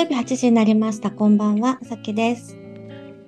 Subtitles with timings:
[0.00, 1.10] 曜日8時になりました。
[1.10, 2.58] こんばんは、さきです。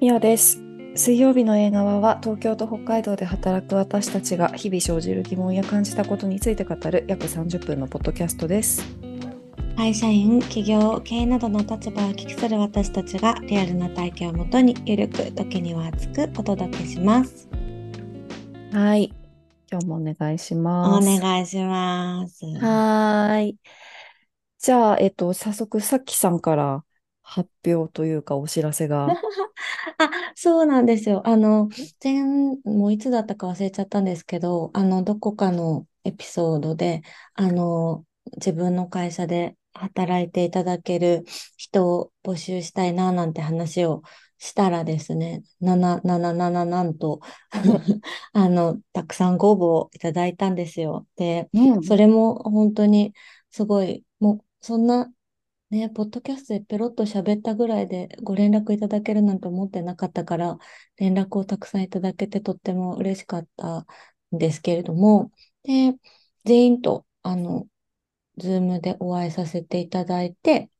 [0.00, 0.63] みおです。
[0.95, 8.82] 水曜日の映画は東京と北海道で働く私たちが日々生じる疑問や感じたことについて語る約30分のポッドキャストです。
[9.77, 17.48] 会社員、企業、経営などの立場を聞きする私たちがリアルな体験をもとにゆるく、時には熱くお届けします。
[18.70, 19.12] はい。
[19.70, 21.20] 今日もお願いしおます。
[21.20, 22.45] 願いします。
[22.59, 23.59] はーい。
[24.63, 26.85] じゃあ、えっと、早速、さっきさんから
[27.23, 29.09] 発表というかお知らせが。
[29.99, 31.27] あ、そうなんですよ。
[31.27, 31.69] あの、
[32.02, 32.23] 前、
[32.64, 37.02] もういつだったか忘れちゃったんですけど、あの、どこかのエピソードで、
[37.34, 38.05] あの、
[38.36, 41.24] 自分の会社で働いていただける
[41.56, 44.02] 人を募集したいな、なんて話を
[44.38, 47.20] したらですね、7、7、7、なんと、
[48.33, 51.06] あの、たくさんご応募をいただいたんですよ。
[51.16, 51.83] で、うん。
[51.83, 53.12] それも本当に
[53.50, 54.05] すごい、
[54.62, 55.12] そんな、
[55.70, 60.58] ね、ポッドキャストでペロッと喋ったぐらいでご連絡いただけるなんて思ってなかったから、
[60.98, 63.80] 連絡をたくさんいただけてとっても嬉しかった
[64.34, 65.32] んですけれども、
[65.64, 65.94] で、
[66.44, 67.69] 全員と、あの、
[68.38, 70.70] ズームでお会いさせていただいて、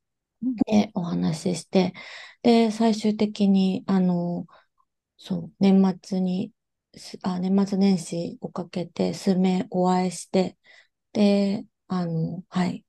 [0.67, 1.93] で、お話しして、
[2.43, 4.47] で、最終的に、あの、
[5.17, 6.53] そう、年末に、
[7.23, 10.57] あ、年末年始をかけて数名お会いして、
[11.13, 12.85] で、あの、はい、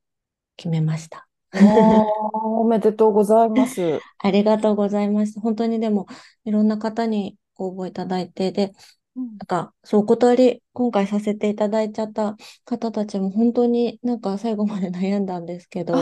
[0.57, 1.27] 決めました。
[1.53, 3.99] おめでとうございます。
[4.19, 5.41] ありがとうございました。
[5.41, 6.07] 本当にでも、
[6.43, 8.73] いろんな方にご応募いただいて、で、
[9.15, 15.95] うんなんか、そう、お断り、今回させていただいちゃった方たちも本当になんか最後まで悩んだんですけど、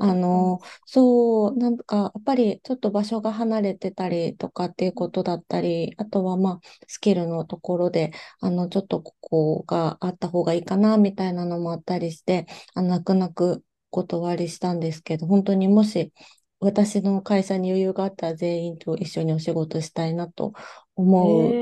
[0.00, 16.12] あの、そう、なんか、やっぱりちょっと場所が離れてたりとかっていうことだったり、あとはまあ、スキルのところで、あの、ちょっとここがあった方がいいかな、みたいなのもあったりして、あの、泣く泣くお断りしたんですけど、本当にもし、
[16.60, 20.52] 私の会社に余裕があったら全員と一緒にお仕事したいなと
[20.96, 21.60] 思う。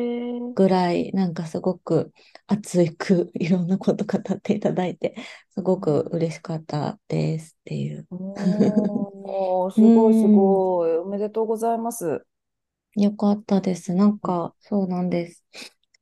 [0.55, 2.13] ぐらい、なんかすごく
[2.47, 5.17] 熱くいろんなこと語っていただいて、
[5.53, 8.09] すごく嬉しかったですっていう。
[8.11, 10.97] おー、 すうごいすん、ごい。
[10.99, 12.25] おめでとうございます。
[12.97, 13.93] よかったです。
[13.95, 15.45] なんか、そうなんです。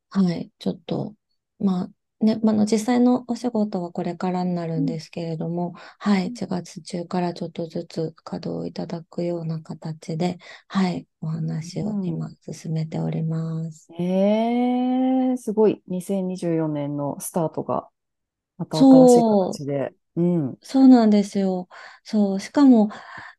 [0.09, 1.15] はい、ちょっと、
[1.59, 10.37] まあ、ね、まあの、実際のお仕事はこれからになるうんんですけれども、はい、1月中からちょっとずつ稼働いただくような形で、
[10.67, 12.05] はい、お話をうん。
[12.05, 13.91] 今進めております。
[13.99, 15.81] えー、すごい。
[15.87, 17.89] 2024年のスタートが、
[18.57, 19.93] また新しいそう、形で。
[20.15, 20.57] うん。
[20.61, 21.67] そうなんですよ。
[22.03, 22.89] そう、しかも、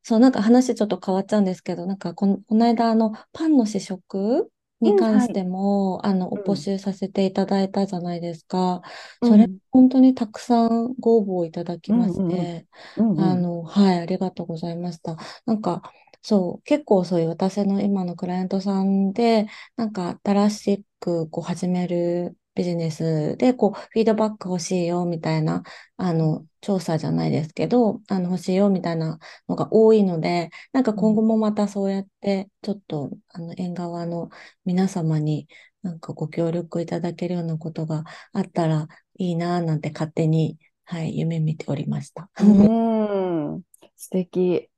[0.02, 4.50] そう、なんか話ちょっと変わっちゃうんですけど、なんかこの、この間、あの、パンの試食
[4.82, 5.44] にうん、関してはい。
[5.44, 6.30] も、あの。
[6.44, 8.82] 募集させていただいたじゃないですか。
[9.20, 9.58] うそれ、ん。
[9.70, 12.12] 本当にたくさんご応募いただきまうん。
[12.12, 12.16] うん。
[12.16, 12.66] して、
[12.96, 13.10] うん。
[13.10, 13.14] うん。
[13.16, 15.16] あの、はい、ありがとうございました。
[15.46, 15.82] なんか、
[16.22, 25.62] そう、結構そういう私の今のクライアントさんで、なんか新しくこう始めるビジネスで、こう、フィードバック欲しいよ、みたいな、
[25.96, 26.36] あうん。
[26.36, 29.18] の、調査じゃないですけど、あの、欲しいよ、みたいな
[29.48, 31.02] のが多いので、なんかうん。
[31.02, 34.30] 今後もまたそうやって、ちょっと、あの、縁側の
[34.64, 35.48] 皆様に
[35.82, 42.30] なんかご協力いただけるようなことがあったらいいな、なんて勝手に、はい、夢見ておりました。
[42.38, 43.62] うーん。
[43.96, 44.68] 素敵。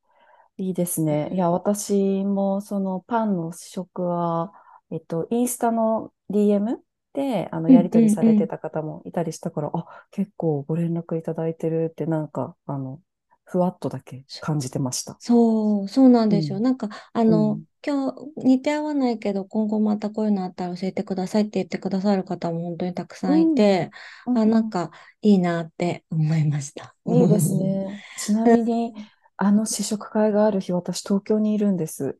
[0.59, 1.31] いいですね。
[1.34, 4.53] いや、私もそのパンの試食は、
[4.91, 6.84] えっと、インスタの DM
[7.15, 8.15] で、あの、うんやり取りうんうん。
[8.15, 13.01] されてた方もいたりしたから、あ、結構ご連絡いただいてるって、なんか、あの、
[13.45, 15.21] ふわっとだけそ感じてました。
[15.21, 16.61] そう、そうなんうですよ。
[16.61, 16.61] ん。
[16.61, 17.67] なんか、あうの、ん。
[17.87, 23.55] 今日似て合わないけど、今後またこういうのあったら教えてくださいって言ってくださる方も本当にたくさいうんん。
[23.55, 23.91] て、
[24.27, 24.71] うあ、なんん。
[24.71, 24.91] か
[25.23, 26.97] いいなって思いました。
[27.07, 27.17] うん。
[27.21, 28.03] いいですね。
[28.17, 28.95] ちなみに、
[29.37, 32.19] あの試食会がある日、私、東京にいるんです。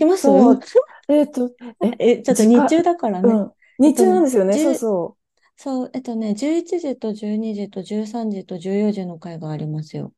[0.00, 0.26] えー、来ます？
[0.26, 0.60] そう。
[1.08, 3.32] えっと、え、え、ちょっと日中だからね。
[3.32, 3.52] うん。
[3.78, 4.58] 日中なんですよね。
[4.58, 5.16] そう10、そ
[5.56, 10.12] そう、えっとね、11時と12時と13時と14時の会がありますよ。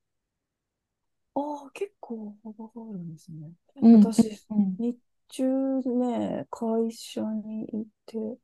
[1.35, 1.41] う。
[1.41, 3.53] ああ、結構幅があるんですね。
[3.81, 4.79] うん、うん、私、うん。
[4.79, 4.99] 日
[5.29, 5.45] 中
[5.83, 8.39] ね、会社に行って、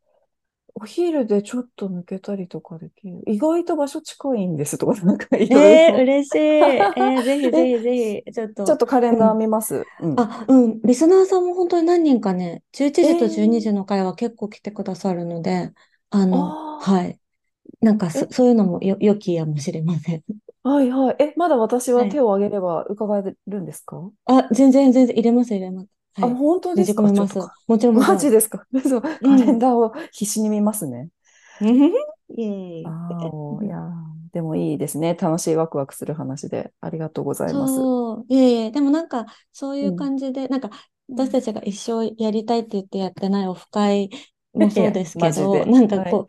[0.75, 3.23] お昼でちょっと抜けたりとかできる。
[3.27, 6.03] 意外と場所近いんですとか、なんかいろいえー、ろ。
[6.03, 6.39] 嬉しい。
[6.39, 9.37] えー、 ぜひぜえ、ひぜひ、ちょっちょっと、とカレンダーうん。
[9.37, 9.91] 見ます。
[9.99, 10.23] うん。
[10.23, 10.81] あ、うん。
[10.83, 15.73] リスナーさんも本当に何人かね、11え時と12ー、時の会は結構来てくださるので、
[16.11, 17.21] あの、ああ、はい。
[17.83, 20.25] なんかそ、え、そういうのもよ、良きやもしれません。
[20.63, 21.17] はいはい。
[21.21, 21.99] え、まだ私は。
[22.01, 24.11] はい手を挙げれば伺えるんですか？
[24.27, 25.89] あ、全然全然入れます、入れます。
[26.21, 26.31] はあ、い。
[26.31, 27.03] ね本当ですか？
[27.03, 27.29] じ込
[27.67, 27.97] もちろん。
[27.97, 28.67] マジですか？
[28.89, 29.61] そう、うカレンん。
[29.61, 31.11] ダーを必死に見ますね。
[32.29, 32.97] イエーイ。
[33.13, 35.15] ああ、いやー、でもいいですね。
[35.15, 36.73] 楽しいワクワクする話で。
[36.81, 37.91] ありがとうございます。
[38.29, 39.95] いえいえ、でもなんか、そういううん。
[39.95, 40.71] 感じで、なんか、
[41.09, 44.11] うん私たちが一生やりたいって言ってやってないオフ会
[44.59, 45.65] もそうですけど。
[45.67, 46.23] なんかはい。
[46.23, 46.29] こ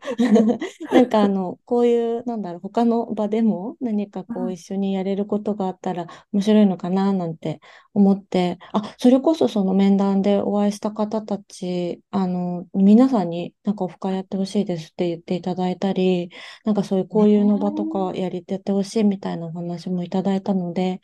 [0.90, 7.60] う、なんかあの、こういう、なんだろう、他の場でも何かこう一うん緒にやれることがあったら面白いのかななんて
[7.94, 16.30] 思って、あ、それこそその面談でお会いした方たち、あの、皆さんになんかオフ会やってほしいですって言っていただいたり、
[16.64, 21.00] なんかそういう交流の場とねかやりてってほしいみたいなお話もいただいたので、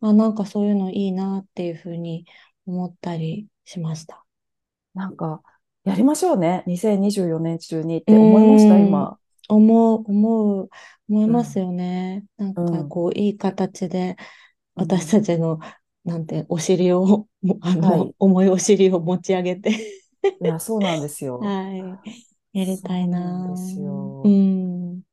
[0.00, 2.26] あ、なんかそういうのいいなっていうふうに
[2.66, 4.24] 思ったりしました。
[4.94, 5.42] なんか、
[5.84, 6.62] やりましょうね。
[6.66, 9.18] 2024年中にっうて思いました、今。
[9.48, 10.70] 思う、思う、
[11.08, 11.60] 思いますうん。
[11.60, 12.24] よね。
[12.36, 12.64] なんうん。
[12.64, 14.16] かこう、いい形で
[14.74, 15.12] 私うん。
[15.12, 15.60] たちの、
[16.04, 18.14] なんて、お尻を、もあの、はい。
[18.18, 19.70] 重いお尻を持ち上げて
[20.40, 21.40] いや、そうなんですよ。
[21.40, 22.00] はい、
[22.52, 24.28] やりたいななんですぁ。
[24.28, 24.32] うよ。
[24.32, 25.00] ん。
[25.02, 25.06] で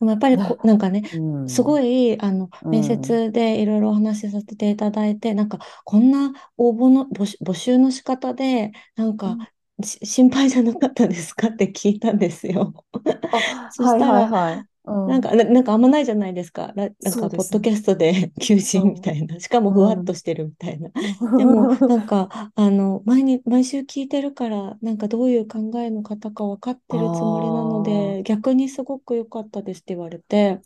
[0.00, 1.80] もやっぱりこう、なんなかね、うすごん。
[1.80, 3.16] い、あの、う面ん。
[3.16, 9.38] 接でいろいろお話しさせていただいて、なんか、こんな応募の、募集、募集の仕方で、なんか、
[10.04, 12.84] 心配じゃなかったですかって聞いたんですよ。
[13.70, 14.56] そしたら、はいはい。
[14.56, 14.68] うん。
[15.04, 16.72] なんか、な、なんかあんまないじゃないですか。
[16.76, 17.28] ラなんか。
[17.30, 19.00] ポッドキャストで求人みうん。
[19.00, 19.40] たいな。
[19.40, 20.04] しかも、ふわっうん。
[20.04, 20.90] としてるみたいな。
[21.36, 30.60] でも、 なんか、あの、毎日、毎週聞いてるから、なんか、どういう考えの方か分かってるつもりなのあで、逆にすごく良かったですって言われて、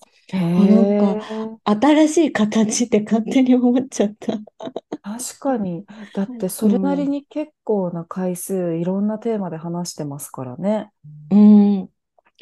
[0.57, 1.59] なんか、え。
[1.65, 4.41] 新しい形って勝手に思っちゃった。
[5.03, 5.87] 確かに。
[6.13, 7.09] だってそれなりうん。
[7.09, 10.91] に結構な回数いろんなテーマで話してますからね。
[11.31, 11.91] うん。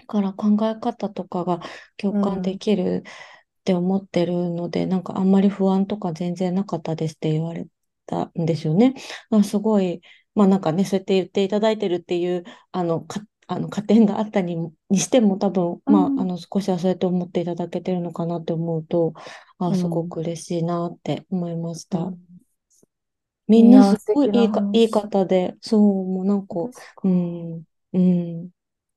[0.06, 1.61] だから考え方とかが
[1.97, 2.59] 共感でうん。
[2.59, 7.67] きるって思ってるので、なんかあんまり不安とか全然なかったですって言われ
[8.06, 8.95] たんですよね。
[9.31, 10.03] まあ、すごい、
[10.35, 16.27] まあなんかね、そうやって言っていただいてるっていう、あの、か、あの、加点があったにも、にしても多分、まあ、あうん。
[16.27, 19.15] の、少しはそうやって思っていただけてるのかなって思うと、
[19.59, 20.09] あ、すごうん。
[20.09, 22.12] く嬉しいなって思いました。
[22.12, 22.41] うん
[23.49, 24.91] みんなすごいいいか、いい話。
[24.91, 26.55] 方で、そう、もうなんか、
[27.03, 27.09] うか。
[27.09, 28.50] ん、うん、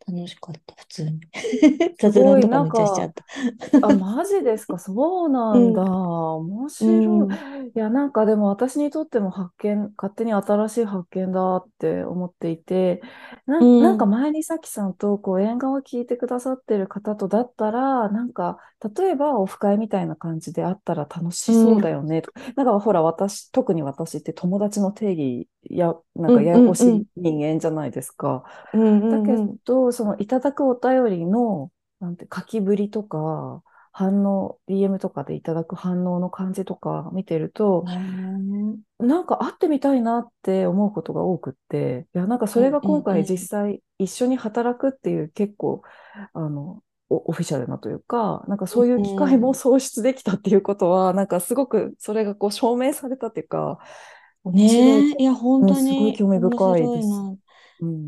[0.08, 1.22] 楽しかった、普通に。
[2.00, 3.26] すごい、雑談とかなんか、めっちゃしちゃった。
[3.82, 4.80] あ、マジですか？
[4.80, 5.84] そうなんだ。
[5.84, 7.28] うん、面う白い。
[7.34, 7.38] ん、
[7.76, 13.02] いや、なんかでも私にとっても発見、勝手に新しい発見だって思っていて、
[13.46, 18.58] なうん、なんかん、前にさきさんとこう縁側聞いてくださってる方とだったら、なんか、
[18.98, 22.42] 例えばオフ会みたいな感じであったら楽しそううん、だよねとか。
[22.56, 28.44] なんかほら、私、特に私って友達の定義や、なんかうん、うん、ややこしいうん、人間じゃないですか。
[28.74, 37.86] うん、だけうん、ど、そのいただくお便りの、なんて、書きぶりとか、反応、DM とかでいただく反応の感じとか見てると、
[39.00, 45.84] なんか会ってみたいなって思うことが多くって、いや、なんかそうん、れが今回実ん、際一緒に働くっていう結構、
[46.34, 49.54] あの、オオフィシャルなというか、なんかそういうう機会もん。
[49.54, 53.80] 創出できたっていうことは、なんかすごくそれがこう証明されたっていうか、
[54.52, 57.28] ねえ、いや、本うん、当すごい興味深いです。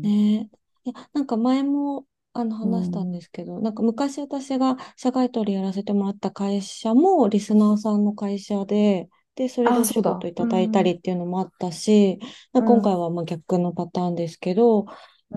[0.02, 0.59] ねえ。
[0.92, 3.22] いや、なんか前もあのう話したんでん。
[3.22, 10.26] すけど、なんか昔私が社外取りやらせてもらった会社もリスナーさんの会社で、で、それでお仕事。
[10.28, 10.90] いただいたうん。
[10.90, 12.18] りっていうのもあったし、
[12.52, 12.98] なんか今回うん。
[12.98, 14.86] はまあ逆のパターンですけど、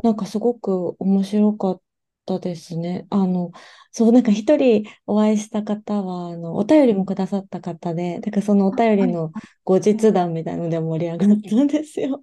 [0.01, 1.81] なんかすごく面白かっ
[2.25, 3.07] たですね。
[3.09, 3.51] あの、
[3.91, 8.75] そう、なんか一人お会いした方は、あの、お便りうんもくださった方で、だからそのお。
[8.75, 9.31] 便りの
[9.63, 12.21] 後日うん談みたいなので盛り上がったんですよ。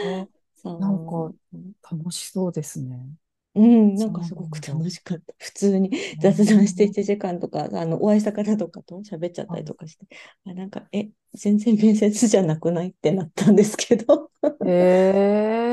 [0.00, 0.28] ね、
[0.78, 1.32] なんか。
[1.90, 2.98] 楽しそうですね。
[3.54, 4.60] うん、なんかすごく。
[4.60, 5.34] 楽しかった。
[5.38, 10.06] 普通に雑談して1ね時間とか、あの、お会いした方とかと喋っちゃっあたりとかして、
[10.46, 14.30] あ、なんか、え、全然面接じゃなくないってなったんですけど。
[14.64, 15.68] へえ。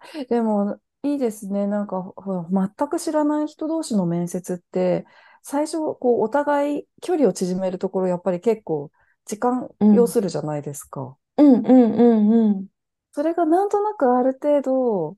[0.28, 1.66] でも、いいですね。
[1.66, 2.14] なんか、
[2.50, 5.06] 全く知らない人同士の面接って、
[5.42, 8.90] 最初、こう、お互い距離を縮めるところ、やっぱり結構、
[9.24, 11.16] 時間うん、要するじゃないですか。
[11.36, 12.66] うん、うん、うん、うん。
[13.12, 15.16] それがなんとなくある程度、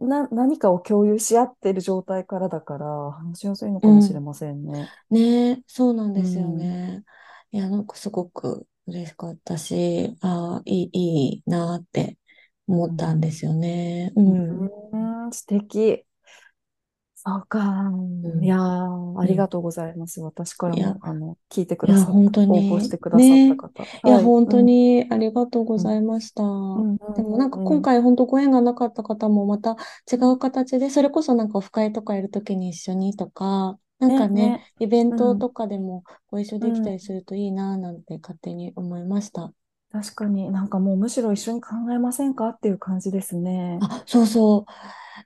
[0.00, 4.88] な、何かを共有し合ってる状態からだから、話しやすいのかもしれうんませんね。
[5.10, 6.68] ねえ、そうなんうですよん。
[6.68, 7.04] ね。
[7.52, 12.18] いや、なんかすごく嬉しかったし、ああ、いい、いいなって
[12.68, 14.12] 思ったんですよね。
[14.16, 14.72] ううん。
[15.28, 16.04] ん、素敵。
[17.28, 17.90] そうか。
[18.40, 19.28] いやあうん。
[19.28, 20.20] りがとうございます。
[20.20, 23.56] 私からいや、も、あの、聞いてくいや、ださった、本当応募しに、てくださったね。
[23.56, 23.88] 方。
[24.04, 24.24] いや、はい。
[24.24, 24.66] 本当うん。
[24.66, 25.84] にありがとうごうん。
[25.84, 26.42] ざいました。
[26.74, 26.98] うん。
[27.14, 27.60] でもなんか。
[27.60, 29.76] 今回本当ご縁がなかった方もまた
[30.12, 34.62] 違う形で、それこそなんかオフ会とかやるときに一緒にとか、なんかね、ね、ね。
[34.78, 35.16] イベンうん。
[35.16, 36.68] トとかでもご一緒うん。
[36.68, 39.52] できたりするといいななんて勝手に思いました。
[39.90, 42.50] 確かになんかもうむしろ一緒に考えませんか？
[42.50, 43.78] っていう感じですね。
[43.80, 44.72] あ、そうそう。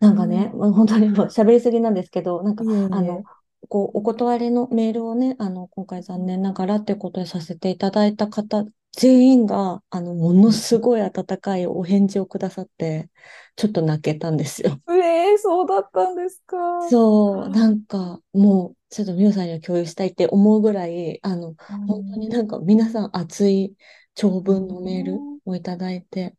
[0.00, 0.72] なんかね、うん。
[0.72, 3.24] 本当にもう喋りすぎなんですけど、なんか、いえあの。
[3.68, 13.08] こう、お断りのメールをね、あの、今回残念ながらってことでさせていただいた方、全員が、あの、ものすごい温かいお返事をくださって、
[13.56, 14.80] ちょっと泣けたんですよ。
[14.88, 16.56] ええそうだったんですか。
[16.78, 23.76] そう、なんか、もう、ちょっとみおさんには共有したいって思うぐらい、あの、う本当にんなんか皆さん熱い
[24.14, 26.36] 長う文のメールんをいただいて、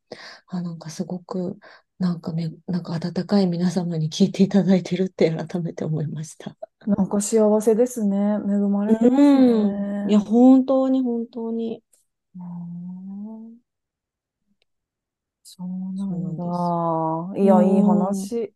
[0.47, 1.57] あ、なんかすごく、
[1.99, 6.55] なんかね、なんか温かい皆様に聞いていただいてるって改めて思いました。
[6.85, 8.17] なんか幸せですね。
[8.17, 9.77] 恵まれてますうん。
[10.05, 10.19] いや、ね。
[10.19, 11.83] 本当に本当に、
[12.35, 13.59] うん
[15.43, 17.33] そうなん。
[17.35, 17.41] だ。
[17.41, 17.81] いうや、いい
[18.23, 18.29] ん。
[18.29, 18.53] 話。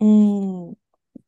[0.00, 0.76] うん。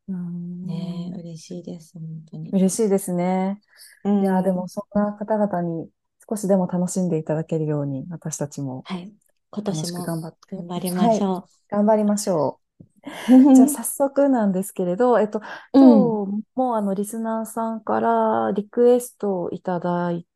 [0.08, 1.14] うん。
[1.14, 2.52] 嬉しいです、本当に。
[2.52, 3.60] 嬉しいですね。
[4.04, 4.68] ういや、でもん。
[4.68, 5.90] そんな方々に
[6.28, 9.14] 少しでも楽しんでいただけるように、私たちもはい。
[9.50, 10.56] 今年も頑張って。
[10.56, 11.20] 頑張りまはい。
[11.20, 13.02] しょ頑張りましょう。
[13.54, 13.80] じゃあう。
[13.84, 15.40] 早速なんですけれど、えっと、
[15.72, 16.14] うん。
[16.14, 20.26] 今日もあのリスナーさんからリクエストをいただい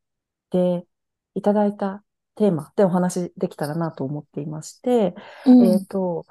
[0.51, 0.87] て、
[1.35, 2.03] いただいた
[2.35, 5.15] テーマでお話できたらなと思っていまして、
[5.59, 5.87] えっうん。
[5.87, 6.25] と、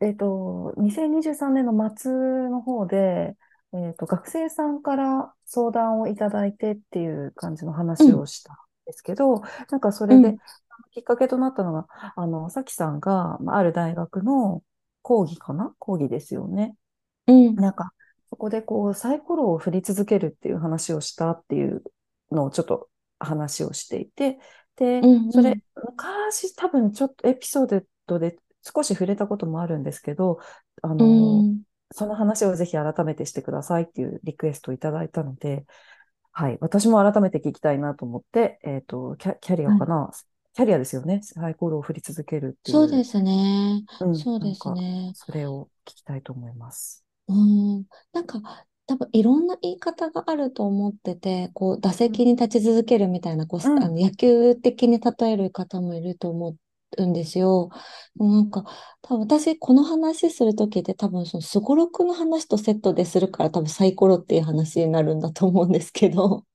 [0.00, 3.36] えっと、2023年の末の方で、
[3.72, 8.14] えっと、学生さんから相談をいただいてっていう感じの話うん。
[8.14, 8.56] をしたん
[8.86, 10.38] ですけど、なんかそれでうん。
[10.92, 14.62] きっかけとなったのが、あの、さきさんが、まあある大学の
[15.02, 15.74] 講義かな？
[15.78, 16.74] 講義ですよね。
[17.26, 17.54] うん。
[17.54, 17.92] なんか、
[18.30, 21.82] そこでこう、サイコロを振り続けるっていう話をしたっていう
[22.30, 24.38] のをちょっと話をしていて、
[24.76, 25.32] で、うん。
[25.32, 25.62] それ、うん。
[25.92, 30.38] 昔多分ちょっとエピソードで少し触れたこともあるんですけど、
[30.82, 31.62] あうの、ん。
[31.90, 35.64] その話をぜひ改めてしてくださいっていうリクエストをいただいたので、
[36.32, 40.10] はい、私も改めて聞きたいなと思って、えっと、キャ、キャリアはいかな？
[40.54, 41.20] キャリアですよね。
[41.22, 43.84] サイコロを振り続けるっていう、そうですね。
[44.00, 45.12] うん、そうですね。
[45.14, 47.04] それを聞きたいと思います。
[47.28, 47.84] うん。
[48.12, 56.56] なんか、多分いろんな言い方があると思ってて、こう、打うん席に立ち続けるみたいな、こう、うん、あの野球的に例える方もいると思
[56.96, 57.68] うんですよ。
[58.16, 58.64] なんか、
[59.02, 66.46] 多分私、この話するときって多分、その、すごろくの話とセットでするから、多分サイコロっていう話になるんだと思うんですけど、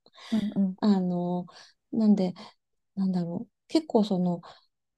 [0.56, 1.46] うん、うん、あの、
[1.92, 2.34] なんで、
[2.96, 3.53] なんだろう。
[3.68, 4.42] 結構その、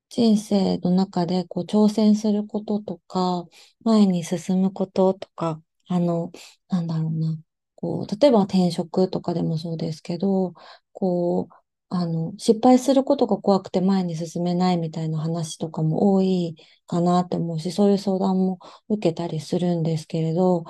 [0.09, 3.45] 人生の中でこう挑戦することとか、
[3.83, 6.31] 前に進むこととか、あの、
[6.69, 7.37] なんだろうな、
[7.75, 10.53] こう、例えば転職とかでもそうですけど、
[10.93, 11.55] こう、
[11.89, 16.55] あの、失敗することが怖くて前に進めないみたいな話とかも多い
[16.87, 20.65] かなって思うし、そういう相談も受けたりするんですけれど、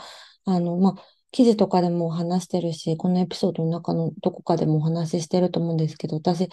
[0.46, 1.04] あの、まあ、
[1.36, 6.48] 記事とかでも話してるし、このエピソードの中のどこかでもお話ししてると思うんですけど、私、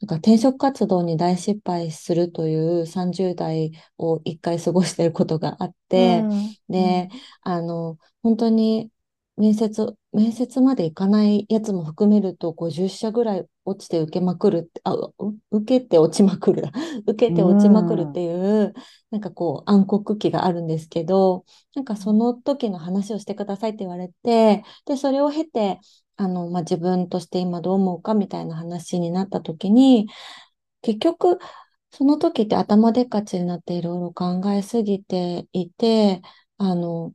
[0.00, 7.08] なんか転職活動に大失敗するという30代を一回過ごしていることがあって、うん、うで、ん、
[7.42, 8.92] あの、本当に
[9.38, 15.14] 面接、面接まで行かないやつも含めると50社ぐらい落ちて受けまくるって、あ、う
[15.50, 16.72] 受けて落ちまくるだ。
[17.06, 18.74] 受けうて落ちまくるってん、いう、
[19.10, 25.80] なんかこう暗黒期があるんですけど、なんかその時の話をしてくださいって言われて、で、それを経て、
[26.16, 30.08] あの、まあ、自分として今どう思うかみたいな話になった時に、
[30.82, 31.38] 結局、
[31.92, 36.22] その時って頭でっかちになっていろいろ考えすぎていて、
[36.58, 37.14] あの、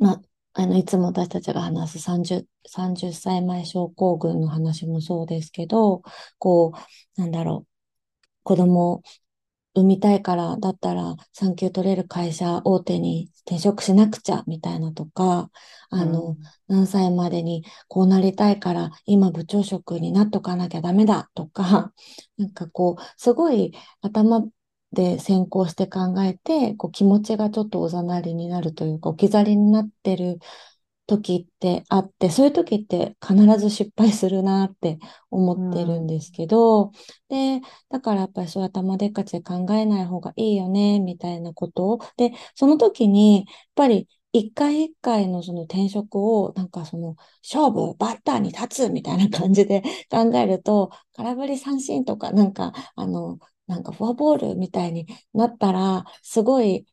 [0.00, 0.22] まあ、
[0.58, 6.02] あの、いつも私たちが話す30、30歳前症候群の話もそうですけど、
[6.38, 6.72] こ
[7.16, 7.68] う、なんだろう、
[8.44, 9.02] 子供
[9.74, 15.50] 産みたいから、だったら産休取れる会社大手に転職しなくちゃ、みたいなとか、
[15.90, 16.38] あの、うん、
[16.68, 21.92] 何歳までにこうなりたいから、今部長職になっとかなきゃダメだ、とか、
[22.38, 23.72] なんかこう、すごい
[24.02, 24.42] 頭
[24.92, 30.38] で先行して考えて、こう気持ちがちょっとおざなりになるというか、置き去りになってる
[31.06, 34.98] 時ってあって、そういう時って必ず失敗するなって
[35.30, 36.92] 思うってるんん、ですけど、
[37.28, 41.98] で、だからやっぱりそういう頭でっかちで考えない方がいいよね、みたいなことを。
[42.18, 56.86] で、その時に、やっぱり一回一回のその転職を、なんかその勝負、バッターに立つみたいな感じで考えると、空振り三振とか、なんか、あの、なんかフォアボールみたいになったら、すごい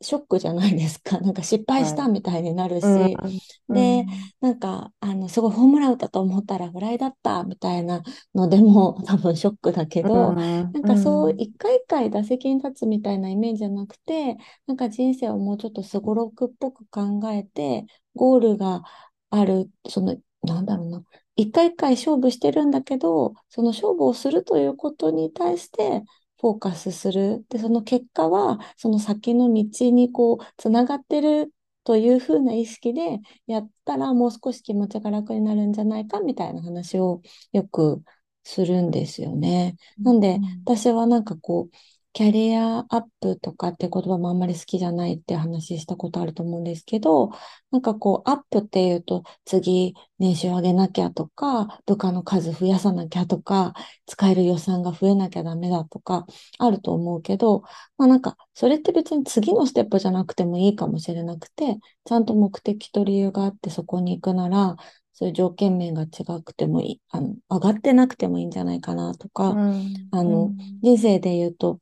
[0.00, 1.20] ショックじゃないですか。
[1.20, 1.96] なんか失敗しはい。
[1.96, 3.20] たみたいになるうん、し、
[3.68, 8.02] うで、ん、なんか、あの、すごいホームラン打ったと思ったらフライだったみたいな
[8.34, 14.36] のでも多分ショックだけうど、ん、なんうかそうん、一回一回打席に立つみたいなイメージじゃなくて、
[14.66, 18.82] なんか人生をもうちょっとすごろくっぽく考えて、ゴールが
[19.30, 21.02] ある、その、なんだろうな、
[21.36, 26.02] 一回一回勝負してるんだけど、その勝負をするということに対して
[26.40, 27.44] フォーカスする。
[27.48, 31.52] で、その結果は、その先の道にこう、つながってる
[31.84, 37.22] というふうな意識でやったらもう少し気持ちが楽になるんじゃないかみたいな話を
[37.52, 38.02] よく
[38.44, 39.76] するんですよね。
[40.02, 41.76] なんでうん私はなんかこう
[42.14, 47.30] キャリアアップとかって言葉もあんまり好きじゃないって話したことあると思うんですけど、
[47.70, 53.72] なんかこうアップっていうと次年収上げなきゃとか、部下の数増やさなきゃとか、
[54.06, 56.26] 使える予算が増えなきゃダメだとか
[56.58, 57.62] あると思うけど、
[57.96, 64.76] まあなんかそれって別に次のステップじゃなくてもいいかもしれなくて、ちゃんと目的と理由があってそこに行くなら、
[65.14, 66.08] そういう条件面が違
[66.42, 70.82] くてもいい、あの、上がってなくてもいいんじゃないかなとうか、んあの、うん。
[70.82, 71.80] 人生で言うと、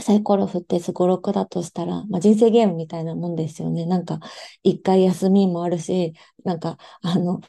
[0.00, 3.84] サイコロ振ってすごろくだとしたら、まあ、人生ゲームみたいなもんですよね。
[3.86, 4.20] なんか、
[4.62, 7.40] 一回休みもあるし、なんか、あの、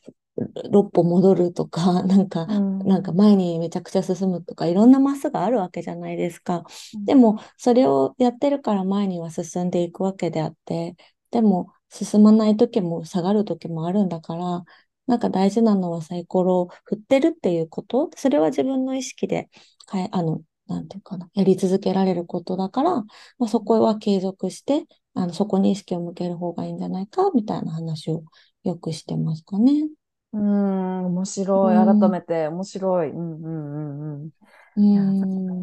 [0.72, 6.64] 六歩戻るとか、 なんか、うんなんか前にめちゃくちゃ進むとか、いろんなマスがあるわけじゃないですか。
[6.96, 10.96] うんでも、それをやってるから前には進んでいくわけであって、
[11.32, 14.64] でも、進まない時も下がる時もあるんだから、
[15.08, 19.50] なんか大事なのはサイコロを振ってるっていうこと、それは自分の意識で
[19.92, 23.06] 変え、あの、なんていうかな、やり続けられることだから、ま
[23.46, 28.24] あ、そこは継続して、あの、そこに意識を向ける方がいいんじゃないか、みたいな話を
[28.64, 29.90] よくしてますかね。
[30.32, 31.76] うん、面う白い。
[32.00, 33.10] 改ん、めて面白い。
[33.12, 34.32] うんうんうんうん。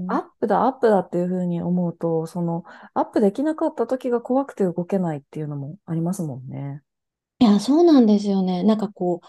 [0.07, 0.21] アん。
[0.21, 2.65] ップだ、アップだっていうふうに思うと、その、
[2.95, 6.83] アップできなかった時が怖くて動けないっていうのもありますもんね。
[7.39, 8.63] いや、そうなんですよね。
[8.63, 9.27] なんかこう、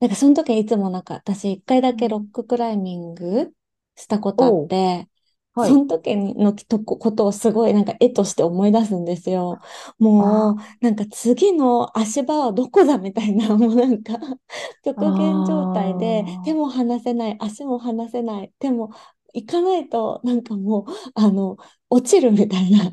[0.00, 3.54] なんかその時いつもなんか私一回だけロッうんククライミング
[3.98, 5.08] したことあって、
[5.54, 5.72] はい。
[5.72, 9.60] その時のとこことをすごいなんか絵として思い出すんですよ。
[9.98, 14.20] もうあなんか次の足場はどこだみたいな、もうなんかあ、
[14.84, 18.90] 極限状態で手あも離せない、足も離せない、でも
[19.34, 21.56] 行かないとなんかもうあの
[21.90, 22.90] 落ちるみたいな。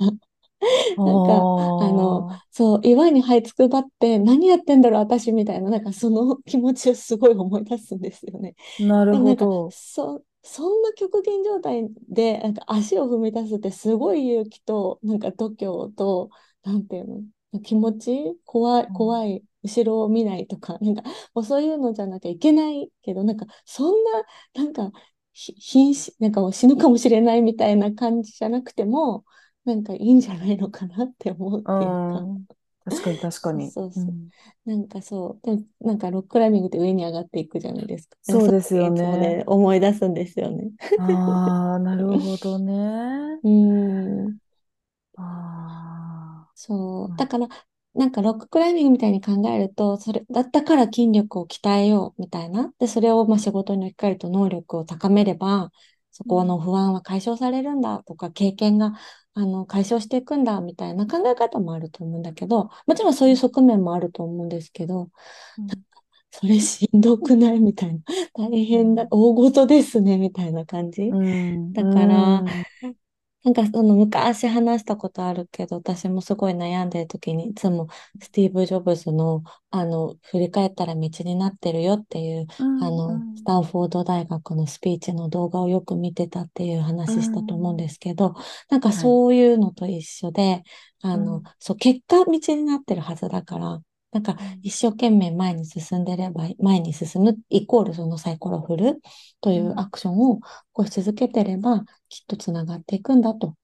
[0.96, 8.56] あ、 なんか、あの、そう、岩に這いつくばって、何やってんだろう、私みたいな、なんかその気持ちをすごい思い出すんですよね。
[8.78, 9.70] なるでもなんか、ほど。
[9.70, 16.30] そ、そんな極限状態で、なんか足を踏み出すってすごい勇気と、なんか度胸と、
[16.64, 17.08] なんていう
[17.54, 24.92] の、気持ち怖い、うん怖い、後ろを見ないとか、なんか、もうそういうのじゃなきゃいけないけど、なんか、そんな、なんか、
[25.34, 29.26] ひ瀕死、なんか死ぬかもしれないみたいな感じじゃなくても、
[29.66, 32.30] なんかいいんじゃないのかなって思うっうていうか。
[32.92, 32.94] ん。
[32.94, 33.74] 確かに確かに。
[33.74, 34.12] そうそう。
[34.12, 34.30] うん。
[34.66, 35.46] なんかそう。
[35.46, 38.18] でも、なんかロッククライミングって上に上がっていくじゃないですか。
[38.24, 39.18] そうですよね。
[39.18, 40.72] ね、思い出すんですよね。
[40.98, 42.74] ああ、なるほどね。
[43.44, 44.40] うーん。
[45.18, 47.14] あそう。
[47.14, 47.48] あ、だから、
[47.94, 52.74] なんかロッククライミングみたいに考えると、それ、だったから筋力を鍛えようみたいな。
[52.80, 55.72] で、それをまあ仕事に置き換えると能力を高めれば、
[56.12, 58.94] そこの不安は解消されるんだとか、経験が
[59.36, 65.10] あの解消していくんだみたいな考え方もあると思うんだけど、もちろんそういう側面もあると思うんですけど、
[65.58, 65.68] うん
[66.38, 68.02] それしんどくないみたいな。
[68.34, 71.04] 大変だ、大事ですねみたいな感じ。
[71.04, 72.96] うん、だから、うん、
[73.46, 77.88] なんかその昔話したことあるけど、私もすごい悩んでる時にいつも
[78.22, 88.36] スティーブ・ジョブズの、あの、振り返ったら道になってるよっていう、うん、うあの、スん、タンフォード大学のスピーチの動画をよく見てたっていうう話したと思うんでん、すけど、
[88.70, 90.64] なんかはい、そういうのと一緒で、
[91.02, 93.80] あの、うん、そう、結果道になってるはずだから、
[94.16, 99.02] なんかうん、一生懸命前に進んでれば、前に進むイコールそのサイコロ振る
[99.42, 103.56] というアうん、クションを起こし続けてれば、きっとつながっていくんだと。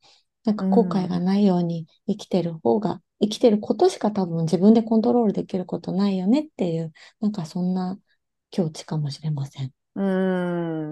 [0.46, 8.00] なんうか後悔がん、ないように生きてる方が、生きてることしか多分自分でコントロールできることないよねっていう、なんかそんな
[8.52, 9.72] 境地かもしれません。
[9.96, 10.02] う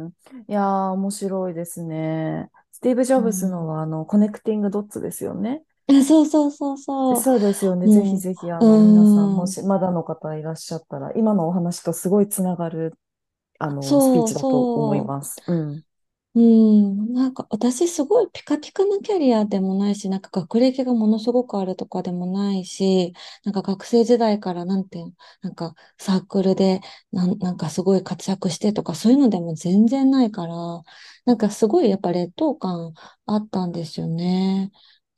[0.08, 0.10] ん
[0.48, 2.50] いやー、面白いですね。
[2.72, 3.50] スティーブ・ジョブズうん。
[3.50, 5.64] のは、あの、コネクティング・ドッツですよね。
[5.90, 7.88] あ、そうそうそうそそうですよね。
[7.88, 7.90] う。
[7.90, 9.48] ぜひもぜひ、あう、の、皆さん、も。
[9.48, 12.94] し、まだの方いらっしゃったら、今のお話とすごいつながる、
[13.60, 15.44] あの、スピーそうチだと思いそます。
[15.48, 15.84] うん。
[16.36, 16.40] う。
[16.40, 17.14] うん。
[17.14, 30.54] なんか私すごいピカピカなキャリアでもないし、なんか学歴がものすごくあるとかでもないし、なんか学生時代からなんていうの、なんかサークルでなん、なんかすごい活躍してとかそういうのでも全然ないから、
[31.26, 32.94] なんかすごいやっぱ劣等感
[33.26, 34.72] あったんですよね。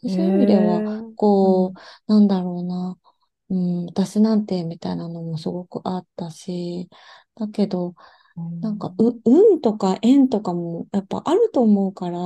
[0.07, 1.81] そういう意味では、えこう、うん。
[2.07, 2.97] なんだろうな。
[3.49, 6.89] うん、私なんてみたいなのもすごくあったし、
[7.35, 7.95] だけど、
[8.35, 9.21] うなんか、う、ん。
[9.25, 12.19] 運とか縁とかもやっぱあると思うから、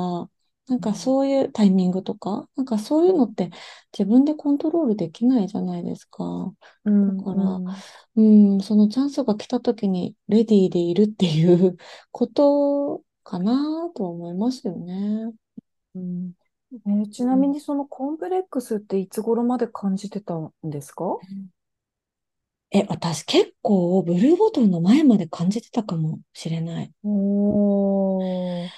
[0.68, 3.52] なんかうんそういうタイミングとか、なんかそういうのって
[3.98, 6.24] 自分でコントロールできないじゃないですか。
[6.86, 7.44] うん、だから、
[8.16, 11.78] うん、うん、そのチャンスが来た時にレディーでいるっていう
[12.12, 15.34] ことかなとは思いますよね。
[15.96, 16.34] うん。
[16.86, 21.22] えーちなみにそのコンプレックスっていつ頃まで感じてたんですか？
[22.72, 26.94] え、私結構ブルーボトルの前まで感じてたかもしれない。
[27.04, 28.72] おー、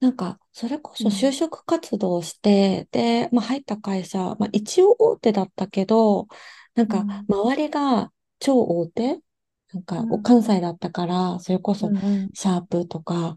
[0.00, 6.26] なんか、それこそ就うん、職活動をして、で、まあ入った会社、まあ一応大手だったけど、
[6.74, 9.20] なんかうん、周りが超大手
[9.72, 12.32] なんか、おうん、関西だったから、それこそ、うん、うん。
[12.34, 13.36] シャープとか、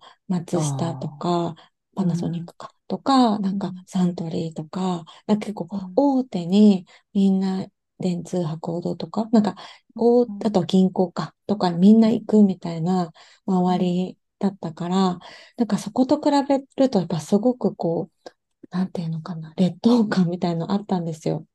[0.53, 1.55] あ松下とあ、か、
[1.95, 7.67] パナソニッうん、クか、とか、なんか、うん、サントリーとか、なんか結構、うん、大手に、みんな、
[7.99, 9.55] 電通博報とか、なんか、
[9.95, 13.11] 大、あと銀行か、とか、みんな行くみたいな
[13.45, 15.19] 周うん、りだったから、
[15.57, 18.29] なんかそこと比べると、やっぱすごくこう、
[18.71, 21.45] なんていうのかな、劣等感みたいのあったんですよ。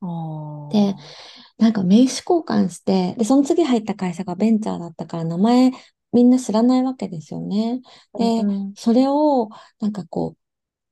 [0.00, 0.06] あ
[0.68, 1.12] で、あ、
[1.58, 5.72] なんか名刺交換して、で、その次入った会社がベンチャーだったから名前
[6.12, 7.80] みんな知らないわけですよね。
[8.16, 10.41] で、うん、うん、それをなんかこう、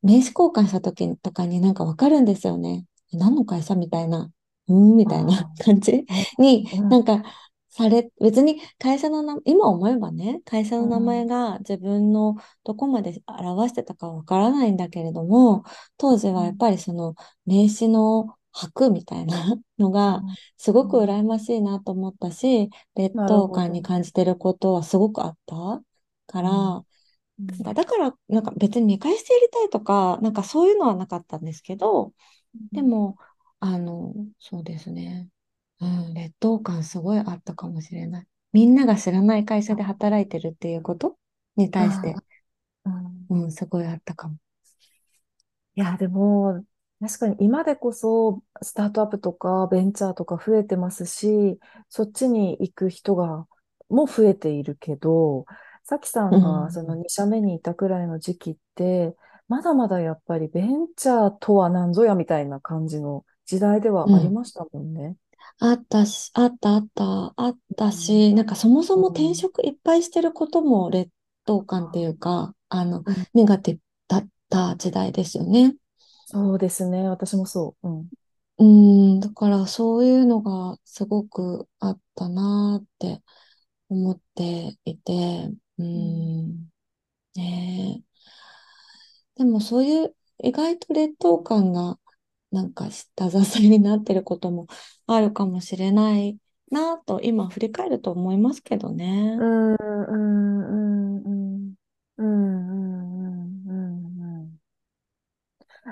[0.02, 2.84] 名刺交換した時とかになんかわかるんですよね。
[3.12, 4.30] 何の会社みたいな、
[4.68, 6.04] うーん、みたいなあ感じ？
[6.08, 7.22] あ、に、うん、なんか、
[7.72, 15.64] され、別に会社の名、今思えばね、会社の名前うん、が自分のどこまで表してたかわからないんだけれども、
[15.96, 17.14] 当時はやっうん、ぱりその
[17.46, 21.04] 名刺の箔みたいなのが、うん、すごくうん。
[21.04, 23.82] 羨ましいなと思ったし、劣等感に。
[23.82, 25.82] 感じてることはすごくあった
[26.26, 26.84] かうん、ら、
[27.48, 32.12] なんかうん、だから、なんか別に見返してやりたいとか、なんかそういうのはなかったんですけど、
[32.72, 33.16] でも、
[33.60, 35.28] あの、そうですね。
[35.80, 38.26] うん、劣等感すごいあったかもしれない。
[38.52, 41.16] みんなが知らない会社で働いてるっていうこと
[41.56, 42.14] に対して、
[42.84, 44.36] うん、うん、すごいあったかも。
[45.76, 46.64] いや、でも、
[47.00, 53.46] 確かに今でこそ、スタートアップとかベンチャーとか増えてますし、そっちに行く人が、
[53.88, 55.46] も増えているけど、
[55.84, 59.16] さきさうんがそのん、2社目にいたくらいの時期って、
[59.48, 64.30] まだまだやっぱりベンチャーとは何ぞやみたいな感じの時代ではありうん。
[64.30, 65.16] ましたもんね。
[65.58, 68.16] あったし、あったあった、あったうん。
[68.16, 69.36] し、なんかそもそも転うん。
[69.36, 71.10] 職いっぱいしてることも劣
[71.44, 75.76] 等感っていうか、あの、うんネガティブだった時代ですよね。
[76.24, 77.08] そうですね。
[77.10, 77.88] 私もそう。
[77.88, 78.10] うん。
[78.58, 83.22] うん、だからそういうのがすごくあったなーって
[83.88, 86.70] 思っていて、ううんん、
[87.36, 88.04] ね
[89.36, 89.38] え。
[89.38, 91.98] でもそういう意外と劣等感が
[92.52, 94.66] なんか下支えになってることも
[95.06, 96.38] あるかもしれない
[96.70, 99.38] なと今振り返ると思いますけどね。
[99.38, 101.76] うん、うん、うん、うん、
[102.18, 104.60] うん、うん、うん。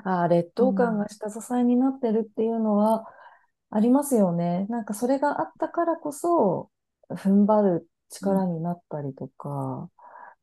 [0.05, 3.07] ああ、劣等感うん、が下支えになってるっていうのは
[3.71, 4.67] ありますよね。
[4.69, 6.71] なんかそれがあったからこそ、
[7.11, 9.91] 踏ん張る力になったりとか、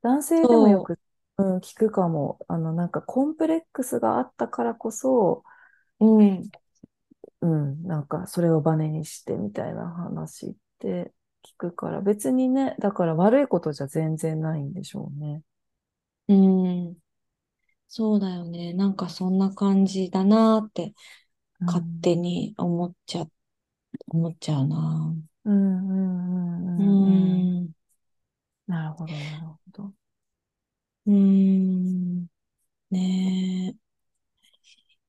[0.04, 1.00] 男性でもよそく、
[1.38, 2.40] うん、聞くかも。
[2.48, 5.44] あの、なんかコンプレックスがあったからこそ、
[6.00, 6.52] う、うん、
[7.42, 15.44] うん、なんかそれをバネにしてみたいな話って聞くから、別にね、だから悪いことじゃ全然ないんでしょうね。
[16.28, 16.98] うん、
[17.88, 18.74] そうだよね。
[18.74, 20.96] なんかそんな感じだなって
[21.60, 23.28] う勝手ん、に思っちゃ、
[24.10, 25.16] 思っちゃうな。
[25.46, 27.42] うん、うん、ううん、うん。
[27.42, 27.72] うんん、
[28.68, 29.94] なるほど、なるほど。
[31.06, 32.28] うん、
[32.92, 33.76] ね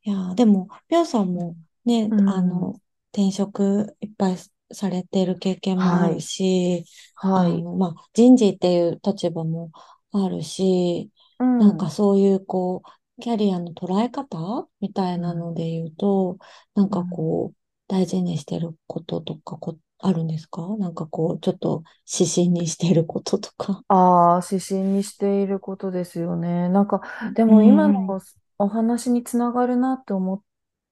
[0.04, 0.10] え。
[0.10, 2.74] いやー、でも、ぴょんさんもね、うん、うんあの、
[3.12, 4.36] 転職いっぱい
[4.72, 6.20] されてる経験もあるはい。
[6.20, 7.52] し、はい。
[7.52, 9.72] あの、まあ、人事っていう立場も
[10.12, 11.58] あるし、うん。
[11.58, 11.92] なんかうん。
[11.92, 12.82] そういう、こ
[13.18, 16.38] う、キャリアの捉え方みたいなので言うと、
[16.74, 17.56] なんかうんこう、
[17.88, 20.76] 大事にしてることとかこ、あるんですか？
[20.78, 21.82] なんかこう、ちょっと
[22.12, 23.84] 指針にしてることとか。
[23.88, 26.68] ああ、指針にしていることですよね。
[26.68, 27.00] なんか、
[27.34, 28.16] でうも今のん、
[28.58, 30.42] お話につながるなって思っ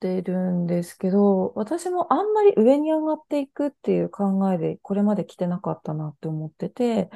[0.01, 7.11] てるんですけど、私もあんまり上に上がっていくっていう考えでこれまで来てなかったなって思ってて、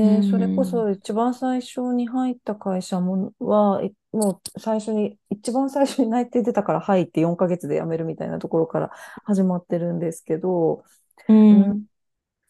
[0.00, 8.90] うで、それこん、そ一番最初に入った会社もは、いもう最初に、一番最初に内定出たから入って4ヶ月で辞めるみたいなところから
[9.24, 10.84] 始まってるんですけど、
[11.28, 11.74] ううん。
[11.74, 11.86] ん、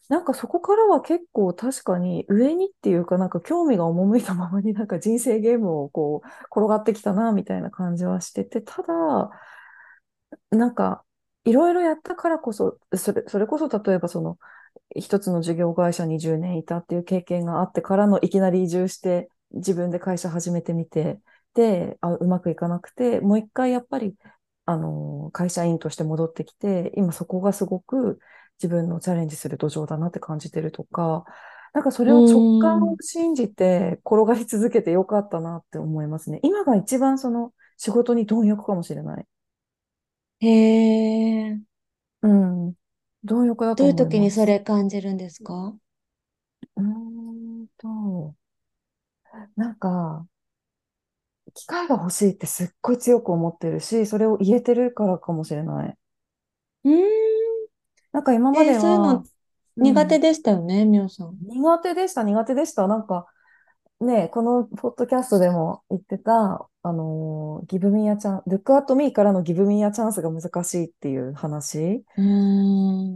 [0.09, 9.31] なんかそこからは結構確かに上にっていうかなんか興味が赴いたままになんか人生ゲームをこう転がってきたなみたいな感じはしてて、ただ
[10.51, 11.03] なんか
[11.45, 14.37] いろいろやったからこそ、それ、それこそ例えばその
[14.95, 21.21] 一つの事業会社に10年いたっていう経験があってからのいきなり移住して自分で会社始めてみて、
[21.55, 24.15] で、あ、うまくいかなくて、もう一回やっぱり
[24.65, 28.19] あの、会社員として戻ってきて、今そこがすごく
[28.61, 31.25] 自分のチャレンジする土壌だなって感じてるとか、
[31.73, 36.39] なんかそれうを直感をん、信じて転がり続けてよかったなって思いますね。
[36.43, 39.25] 今が一番その仕事に貪欲かもしれない。
[40.41, 40.47] へ
[41.51, 41.59] え。
[42.21, 42.75] うん。
[43.23, 44.45] 貪欲だとどういう時にそ。
[44.45, 45.75] れ感じるんですか？
[46.77, 48.35] うーんと、
[49.55, 50.27] なんか、
[51.53, 55.95] 機会が欲しいってすっごい強く思ってるし、それを言えてるからかもしれない。
[56.83, 56.91] うー
[57.25, 57.28] ん。
[58.11, 59.23] なんか今まえーでは、そういうの
[59.77, 61.37] うん、苦手でしたよね、みおさん。
[61.41, 62.87] 苦手でした、苦手でした。
[62.87, 63.25] なんか、
[64.01, 72.03] ね、このポッドキャストでも言ってた、あのーギブミーアチャン、ルックアットミーからのギブミーアチャンスが難しいっていう話。
[72.17, 72.23] うー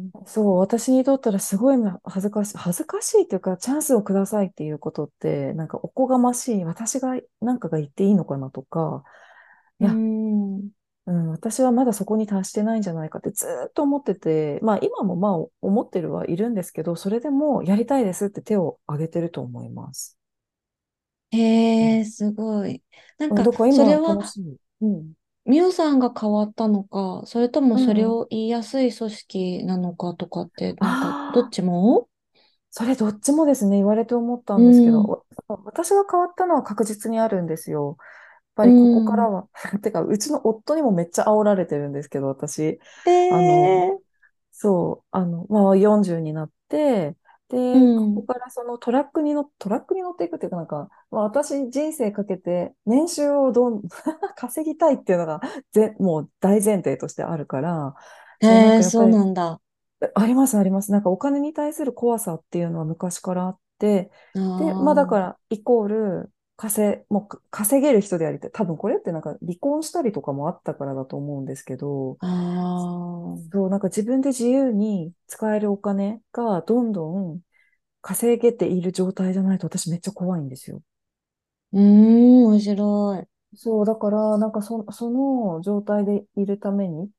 [0.09, 0.13] ん。
[0.25, 9.03] そう、私にとったらすごい恥ずかしい、恥ずかしいっていうか、チャンスをくださいっていうことって、なんかおこがましい、私がなんかが言っていいのかなとか、
[9.79, 10.01] いや、
[10.61, 10.69] ん。
[11.05, 20.17] うん、私はまだそこに達してないんじゃないかってずーっと思ってて、まあ今もまあ思ってるはいるんですけど、それでもやりたいですって手を挙げてると思います。
[21.31, 22.83] へえ、すごい。
[23.17, 24.57] なんうん、か、だから今それは、楽しい。
[24.81, 25.13] うん。
[25.45, 28.15] みおさんが変わったのか、それともそれうん。
[28.15, 32.09] を言いやすい組織なのかとかって、なんか、どっああ、ちも？
[32.71, 35.15] それどっちもですね、言われて思ったうんですけど、ん。
[35.47, 37.97] わ私が変わったのは確実にあるんですよ。
[38.55, 39.29] やっぱうりここからん。
[39.29, 39.49] は、
[39.81, 42.79] てか、うちの夫にもめっちゃ煽られてるんですけど、私。
[43.05, 44.03] えあの、え、
[44.51, 47.15] そう、あの、まあ、40になって、
[47.73, 48.27] うで、ここん。
[48.33, 53.81] からそのトラックに乗、トラックに乗っていくっていうかなんか、まあ、私人生かけて年収をどん、
[54.35, 57.95] 稼ぎたいっていうのがぜ、もう大前提としてあるから、
[58.41, 59.59] そええ、そうなんだ。
[60.15, 60.91] あります、あります。
[60.91, 68.51] なんかお金に対する怖さっていうのは昔からあって、あで、まあだかあ、ら、イコール、稼、もうか稼げる人でありたい。
[68.51, 72.19] 多分これってなんか離婚したりとかもあったからだと思うんですけど、
[73.45, 77.41] そう、なんか自分で自由に使えるお金がどんどん
[78.01, 80.81] 稼げている状態じゃないと私めっちゃ怖いんですよ。
[81.73, 83.27] うーん、面白い。
[83.55, 87.11] そう、だから、なんかそ、その状態でいるために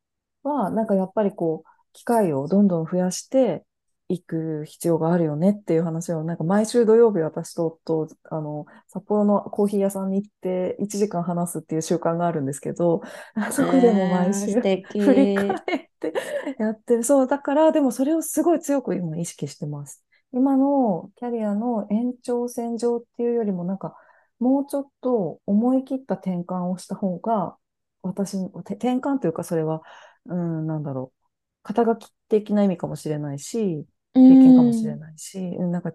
[0.42, 3.64] は、なんかやっぱりこう、機会をどんどん増やして
[4.08, 13.02] いく必要があるよねっていう話を、なんか毎週土曜日私と夫、あの、札幌のコーヒー屋さんに行って1時間話すっていう習慣があるんですけど、
[13.36, 15.74] え そこでも毎え、素週振り返敵。
[15.84, 16.14] って
[16.58, 17.04] やってる。
[17.04, 20.04] そう、だから、でもそれをすごい強く今意識してます。
[20.32, 23.96] 今のキャリアの延長線上っていうよりも、なんか、
[24.38, 27.56] もうちょっと思い切った転換をした方が、
[28.02, 29.82] 私転換というかそれは、
[30.26, 31.24] うん、なんだろう。
[31.62, 33.86] 肩書き的な意味かもしれないし、う
[34.22, 35.92] 経験かもしれん、ないし、うんなんか、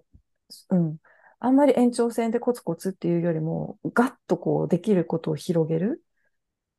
[0.70, 0.98] うん。
[1.40, 6.04] あんまり延長線でコツコツっていうよりも、ガッとこうできることを広げる、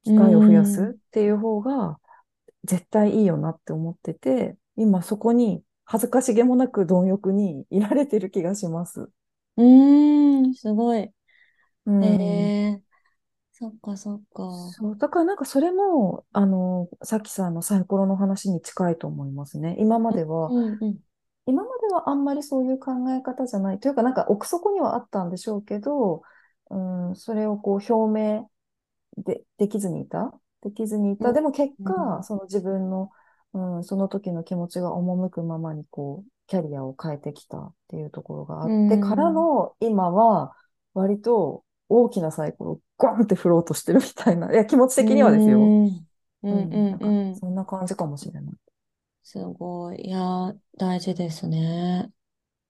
[0.05, 2.01] う機会を増やすっん、ていう方が
[2.65, 9.11] 絶対いいよなって思ってて、今そこに恥ずかしげもなく貪欲にいられてる気がします。
[9.57, 9.63] う
[10.49, 11.13] ん、すごい。
[11.87, 12.53] うえん。
[12.77, 12.83] え、
[13.53, 14.45] そっかそっか。
[14.49, 19.77] そう、だからなんかそれも、あの、さっきさんのサイコロの話に近いと思いますね。
[19.79, 21.01] 今までは、うん、うん、
[21.47, 23.81] 今まではあんまりそういう考え方じゃない。
[23.81, 26.23] というか、なんか奥底にはあったんでしょうけど、
[26.71, 26.79] う
[27.13, 28.51] ん、それをこう表明
[29.17, 30.33] で、できずにいた？
[30.63, 31.29] できずにいた。
[31.29, 33.11] うん、でも結果、うん、その自分の、
[33.55, 40.55] うん、その時の気持ちが赴くままにこう、キャリアを変えてきたっていうところがあうってからん、の今は、
[40.95, 44.53] 割と大きなサイクルをゴンって振ろうとしてるみたいな。
[44.53, 45.59] いや、気持ちう的にはですよ。
[45.59, 45.87] ん、
[46.43, 47.29] うん、ううん。
[47.29, 47.37] うん。
[47.37, 48.55] そんな感じかもしれない。
[49.23, 50.07] すごい。
[50.07, 52.13] いや、大事ですね。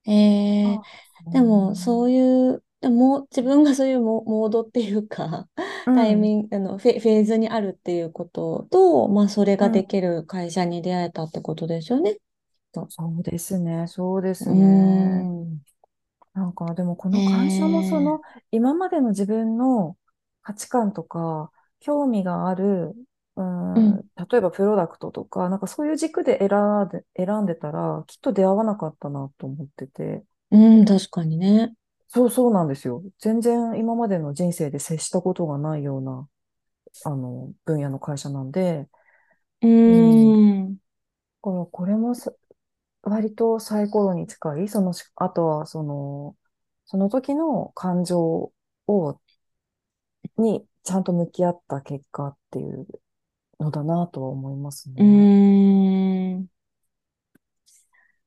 [0.06, 0.86] えー、あ、
[1.26, 2.06] うでも、そん。
[2.06, 5.48] ういう、でも、自分がそういうモ、モードっていうか、
[5.84, 5.94] うん。
[5.94, 9.66] タイミング、あの、フェ、フェーズにあるっていうことと、まあ、それうん。
[9.66, 12.18] ができる会社に出会えたってことですよね。
[12.72, 12.88] と。
[12.88, 13.86] そうですね。
[13.86, 15.28] そうでうすね。
[15.30, 15.62] ーん。
[16.34, 19.98] なんか、でもこえの会社のその、ー、今までの自分の
[20.42, 22.94] 価値観とか、興味がある、
[23.74, 26.48] うん、うん、例えばプロダクトとか、なんかそういう軸で選
[26.86, 30.24] んで、選んでたら、きっと出会わなかったなと思ってて。
[30.50, 31.74] うん、確かにね。
[32.08, 33.04] そうそうなんですよ。
[33.18, 36.28] 全然今までの人生で接したことがないような、
[37.04, 38.88] あの、分野の会社なんで、
[39.62, 40.70] うん。
[40.72, 40.76] ん、
[41.40, 42.32] これこれもさ
[43.02, 46.36] 割とサイコロに近い、そのし、あとはその、
[46.86, 48.52] その時の感情
[48.86, 49.20] を、
[50.38, 52.86] にちゃんと向き合った結果っていう
[53.60, 55.22] のだなとは思いますうーね。
[56.38, 56.48] ん、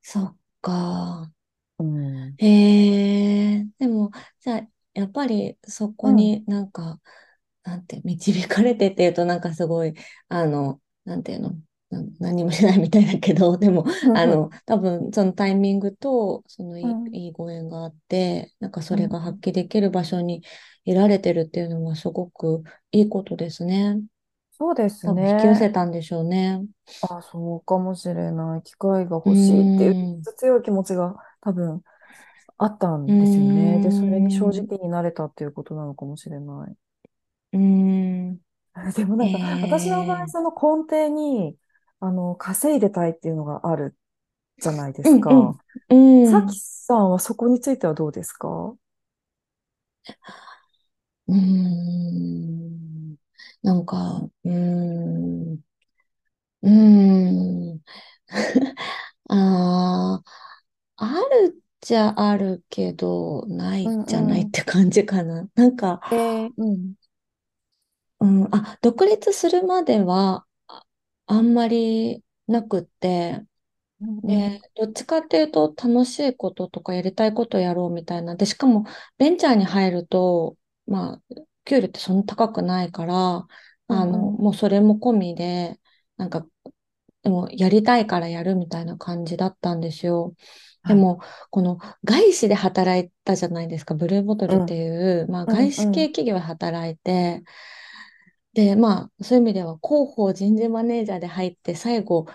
[0.01, 1.31] そっか。
[1.77, 2.37] うん。
[2.37, 2.47] へ
[3.59, 6.09] え、でも、じゃあ、やっぱりそうん。
[6.09, 7.01] こになんか、
[7.63, 9.93] なんて、導かれてっていうとなんかすごい、
[10.29, 11.51] あの、なんていうの、
[11.89, 20.43] な何もしないみたいだけど、 でも、あうんの、多分そのタイミングと、そのいい、うんいいご縁があって、なんかそれうんが発揮できる場所に
[20.85, 24.01] いられてるっていうのはすごくいいことですね。
[24.63, 25.71] そうです多分引き寄せね。
[25.71, 26.65] たんでしょうね。
[27.01, 28.63] あ、そうかもしれない。
[28.63, 31.83] 機会が欲しいっていうん、強い気持ちが多分
[32.57, 33.79] あったうーんですよね。
[33.79, 36.77] で、それに正ん、直になれたっていうことなのかもしれない。
[37.53, 37.59] うー
[38.31, 38.41] ん、
[38.95, 41.57] でもなへんか、私の場合、え、その根底に、
[41.99, 43.97] あの、稼いでたいっていうのがある
[44.59, 45.55] じゃないでうん、うすか。
[45.55, 48.75] ん、うさきん、さんはそこについてはどうですか？
[51.27, 52.92] うーん、
[53.63, 56.69] なんか、うーん、うー
[57.75, 57.81] ん。
[59.29, 60.21] あ
[60.97, 64.51] あ、あるっちゃあるけど、なういじゃないっ。
[64.51, 65.49] て感じかな。
[65.55, 66.95] なんか、えー、うん。
[68.19, 70.85] うん、あ、独立するまでは、あ、
[71.27, 73.45] あんまりなくって、
[74.01, 74.53] うんうん。
[74.53, 78.35] で、どっちかっていうと楽しいこととかやりたいことやろうみたいな。
[78.37, 78.85] で、しかも
[79.17, 81.23] ベンチャーに入ると、まあ、
[81.65, 83.47] 給料ってそんな高くないから、
[83.87, 84.39] あの、うんうん。
[84.39, 85.79] もうそれも込みで、
[86.17, 86.45] なんか、
[87.23, 90.35] でもやりたいからやるみたいな感じだったんですよ。
[90.87, 91.09] ではい。
[91.09, 91.21] も、
[91.51, 93.95] この外資で働いたじゃないですか。
[93.95, 94.77] ブルーボトルってうん。
[94.77, 94.87] い
[95.21, 96.09] う、まあ、うん外資系うん。
[96.09, 97.43] 企業で働いて、
[98.53, 102.27] で、まあ、そういう意味では広報人事マネージャーで入って、最後、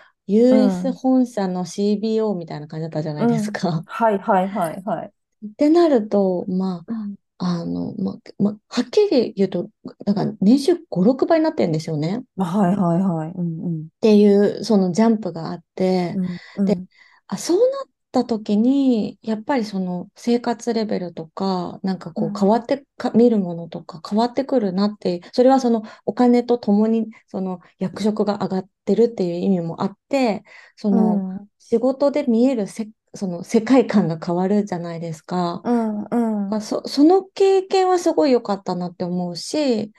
[0.50, 0.92] う US ん。
[0.92, 3.52] 本社の CBO みたいな感じだったじゃないですうん。
[3.52, 3.84] か。
[3.86, 5.12] はいはいはいはい。
[5.46, 7.16] ってなると、まうん。
[7.16, 9.70] あ、あの、まあ、まあ、はっきり言うと、
[10.06, 12.18] なんか年収5、6倍になってるんですよね。
[12.20, 13.32] っはいはいはい。
[13.32, 13.88] うんうん。
[14.00, 16.88] ていう、そのジャンプがあって、うんうで、ん。
[17.26, 22.58] あ、そうなった時に、やっぱりその生活レベルとか、なんかこう変わうん。
[22.58, 30.44] ってか、見るものとか変わってくるなって、それはそのお金とともにその役職が上がってるっていう意味もあって、
[30.76, 31.36] そのうん。
[31.40, 31.48] うん。
[31.58, 35.64] 仕事で見えるせ、その世界観が変わるじゃないですか。
[35.64, 36.04] うん。
[36.50, 39.92] あそ、その経験はすごい良かったなって思うし、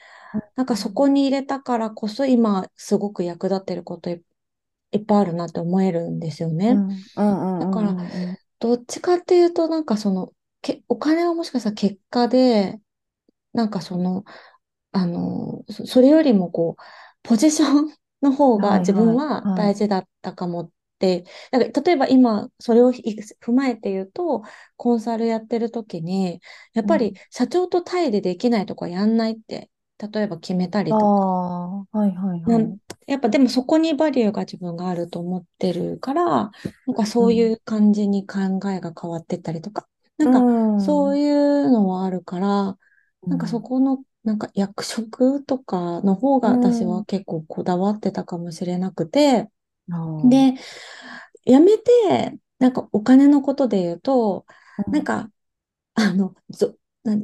[0.55, 4.23] なんかそこに入れたからこそ今すごく役立ってることい、
[4.93, 6.83] いっぱいあるなって思えるんですよね。
[7.59, 7.97] だから。
[8.59, 12.79] どっちかっていうと、なんかその、け、お金はもしかしたら結果で、
[13.53, 14.23] なんかその、
[14.91, 16.83] あの、そ、それよりもこう、
[17.23, 19.75] ポジションの方が自分は大はい。
[19.75, 20.71] 事だったかも
[21.51, 24.43] なんか例えば今、それをい踏まえて言うと、
[24.77, 26.41] コンサルやってる時に、
[26.73, 27.19] やっぱりうん。
[27.29, 29.69] 社長とタイでできないとかやんないって、
[30.11, 31.29] 例えば決めたありとか、
[31.91, 32.89] あ、はいはいなん、はい。
[33.07, 36.23] やっぱでもそこにバリューが自分があると思ってるから、
[36.85, 37.25] なんかうん。
[37.25, 38.39] そういう感じに考
[38.71, 40.45] えが変わってったりとか、なうんか
[40.77, 41.17] そうん。
[41.17, 42.77] いうのはあるから、
[43.29, 43.63] なんかそうん。
[43.63, 47.05] このなんか役職とかの方がう私はん。
[47.05, 49.49] 結構こだわってたかもしれなくて。
[50.23, 50.53] で、
[51.45, 54.45] 辞めて、なんかお金のことで言うと、
[54.91, 55.31] なんうんか
[55.95, 56.35] あの、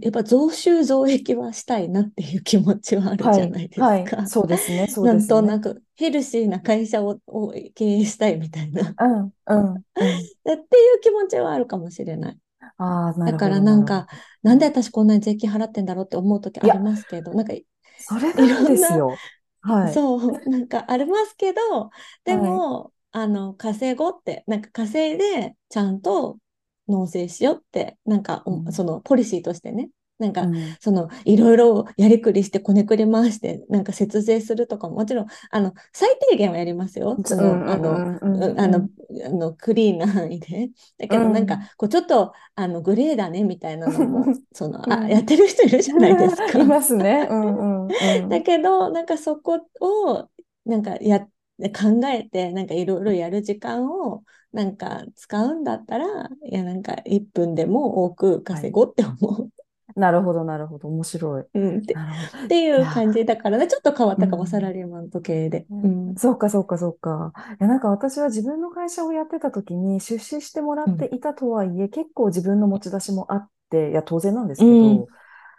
[0.02, 4.02] やっぱ増収増益はしたいなっていう気持ちはあるはい、じゃないではい。
[4.02, 4.18] すか。
[4.24, 5.40] そうですね、 そうなんですね。
[5.40, 8.98] となくヘルシーな会社を、を経営したいみたいな。
[9.00, 10.30] うん、うん、うん。
[10.44, 10.56] ってい
[10.98, 12.40] う気持ちはあるかもしれない。
[12.78, 14.08] ああ、なだからるほど、ななんか、
[14.44, 17.66] なんでん私こんなに税金払ってんだろうって思う時ありいや、ますけど、なんかい、
[17.98, 19.24] それいなんですよ。
[19.66, 21.90] はい、そう、なんかありますけど、
[22.24, 22.66] ではい。
[22.66, 26.40] も、あの、稼ごうって、なんか稼いでちゃんと
[26.88, 37.22] 納税しようって、なんかお、うん、そのポリシーとしてね、なんか、うん、その、いろいろやりくりして、こねくり回して、なんか節税するとかも、もちろん、あの、最低限はやりますよ。
[37.26, 38.90] その、あの、うん、うん、うあの、うん、
[39.26, 40.70] あのクリーンな範囲で。
[40.98, 45.26] だうけど、なんか、ん、こう、ちょっと、あの、グレーだね、みたいなのも、 その、あ、やっうん。
[45.26, 46.60] てる人いるじゃないですいか。
[46.66, 47.28] ますね。
[47.30, 48.44] うん、うん、う だん。
[48.44, 50.30] けど、なんかそこを、
[50.66, 56.06] なんかや、考えて、なんかいろいろやる時間を、なんか使うんだったら、
[56.50, 58.66] いや、なんか1分でも多くはい。
[58.66, 59.52] 稼ごうって思う。
[59.96, 60.88] なるほど、なるほど。
[60.90, 61.46] 面白い。
[61.54, 62.02] うん、って。
[62.46, 64.74] っていう感じだからね、ちょっと変わっうたかも、サラん。
[64.74, 65.68] リーマンと経営で。
[65.70, 66.16] うんうん。
[66.18, 67.34] そうか、そうか、そうか。
[67.60, 70.96] いや、なんか私は自分の会社をやってた時に出資してもらうん。
[70.96, 75.10] っていたとはいえ、結構自分の持ち出しもあって、いや、当然なんですうけど、ん。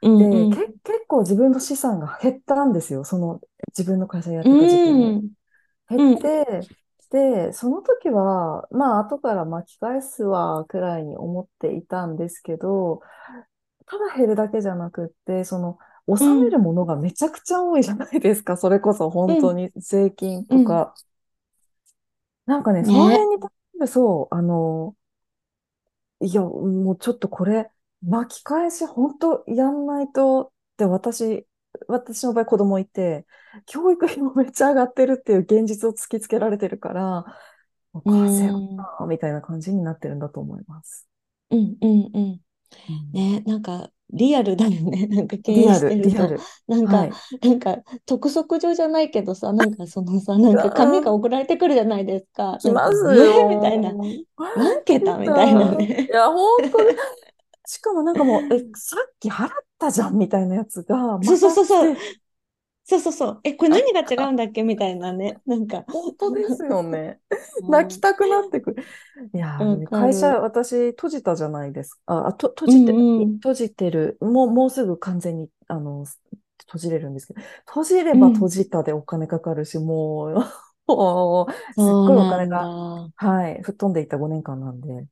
[0.03, 0.49] うん。
[0.51, 0.67] うん。
[0.85, 3.05] 結構自分の資産が減ったんですよ。
[3.05, 3.41] その
[3.77, 5.19] 自分の会社やっうてた時期に。
[5.19, 5.33] ん。
[5.89, 6.19] 減っうん。
[6.21, 6.69] て、
[7.11, 13.03] で、その時は、まあ、後から巻き返すわ、くらいに思っていたんですけど、
[13.87, 16.61] ただ減るだけじゃなくって、その、納めるうん。
[16.61, 18.57] ものがめちゃくちゃ多いじゃないですか。
[18.59, 19.51] それこそ本うん。
[19.51, 20.57] 当に税金うん。
[20.57, 20.97] とか。
[22.47, 23.11] なんかね、そのね。
[23.11, 24.97] 辺に対する、そう、あの、
[26.21, 27.71] いや、もうちょっとこれ、
[28.03, 31.47] 巻き返し本当やんないとって私、
[31.89, 33.27] 私の場合子供いて、
[33.67, 37.25] 教育費もめっちゃ上がってるっていう現実を突きつけられてるから、
[37.93, 41.09] もうう稼ぐん、なみたいな感じになってるんだと思います。
[41.51, 42.41] うん、うん、うん。
[42.89, 45.07] うんね、なんか、リアルだよね。
[45.09, 46.37] なんか経営してると。
[46.69, 47.11] なんか、はい。
[47.43, 52.59] なんか、督促状じゃないけどさ、なんかそのさ、なんか紙がうん送られてくるじゃないですか。
[52.61, 53.49] 来ますなんか、えー？
[53.49, 53.91] みたいな。
[53.91, 53.97] よ。
[54.55, 55.19] 何桁？
[55.19, 55.73] み来たいなた。
[55.75, 56.09] いね。
[56.13, 56.97] や、本当に。
[57.67, 59.49] しかもなんかもう、え、さっき払っ
[59.79, 61.97] たじゃんみたいなやつが、そうそうそうそう。
[62.87, 63.41] そうそうそう。
[63.45, 64.63] え、これあ何が違うんだっけ？
[64.63, 65.43] みたいなね。
[65.47, 65.85] なんか。
[65.91, 67.21] 本当ですよね。
[67.57, 68.85] う ん泣きたくなってくる。
[69.35, 70.41] いや会社、る。
[70.41, 72.01] 私、閉じたじゃないですか。
[72.07, 73.41] あ、あと、閉うじて、んうん。
[73.43, 74.19] 閉じてる。
[74.21, 76.05] もう、もうすぐ完全に、あの、
[76.67, 78.19] 閉じれるんですけど、閉じれうん。
[78.19, 80.35] ば閉じたでお金かかるし、もう、
[80.87, 82.71] もうすっごいお金が、
[83.09, 83.13] だ。
[83.17, 85.07] はい、吹っ飛んでいった5年間なんで、